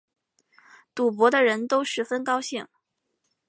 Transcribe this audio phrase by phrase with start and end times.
[0.95, 2.67] 赌博的人都十分高兴